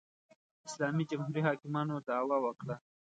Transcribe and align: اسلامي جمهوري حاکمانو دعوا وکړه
اسلامي 0.67 1.03
جمهوري 1.09 1.41
حاکمانو 1.47 1.95
دعوا 2.07 2.37
وکړه 2.41 2.75